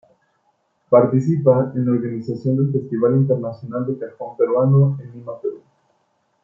[0.89, 5.61] Participa en la Organización del Festival Internacional de Cajón Peruano, en Lima, Perú.